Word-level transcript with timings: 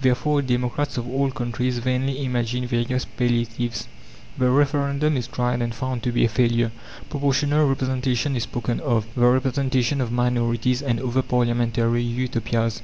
Therefore 0.00 0.40
democrats 0.40 0.96
of 0.96 1.06
all 1.06 1.30
countries 1.30 1.76
vainly 1.76 2.24
imagine 2.24 2.66
various 2.66 3.04
palliatives. 3.04 3.86
The 4.38 4.48
Referendum 4.48 5.14
is 5.18 5.26
tried 5.26 5.60
and 5.60 5.74
found 5.74 6.02
to 6.04 6.10
be 6.10 6.24
a 6.24 6.28
failure; 6.30 6.72
proportional 7.10 7.68
representation 7.68 8.34
is 8.34 8.44
spoken 8.44 8.80
of, 8.80 9.06
the 9.14 9.26
representation 9.26 10.00
of 10.00 10.10
minorities, 10.10 10.80
and 10.80 10.98
other 10.98 11.20
parliamentary 11.20 12.00
Utopias. 12.02 12.80